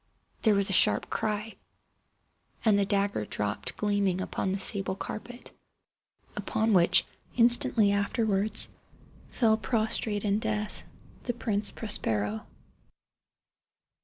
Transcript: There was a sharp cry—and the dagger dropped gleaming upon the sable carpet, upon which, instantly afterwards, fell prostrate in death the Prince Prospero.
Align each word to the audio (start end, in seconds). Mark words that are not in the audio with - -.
There 0.41 0.55
was 0.55 0.67
a 0.71 0.73
sharp 0.73 1.11
cry—and 1.11 2.79
the 2.79 2.87
dagger 2.87 3.23
dropped 3.23 3.77
gleaming 3.77 4.19
upon 4.19 4.51
the 4.51 4.57
sable 4.57 4.95
carpet, 4.95 5.51
upon 6.35 6.73
which, 6.73 7.05
instantly 7.35 7.91
afterwards, 7.91 8.67
fell 9.29 9.57
prostrate 9.57 10.25
in 10.25 10.39
death 10.39 10.81
the 11.25 11.33
Prince 11.35 11.69
Prospero. 11.69 12.47